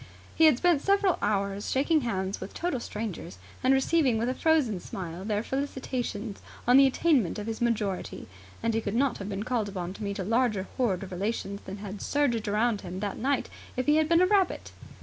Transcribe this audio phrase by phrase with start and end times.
[0.33, 4.79] He had spent several hours shaking hands with total strangers and receiving with a frozen
[4.79, 8.25] smile their felicitations on the attainment of his majority,
[8.63, 11.61] and he could not have been called upon to meet a larger horde of relations
[11.65, 14.71] than had surged round him that night if he had been a rabbit.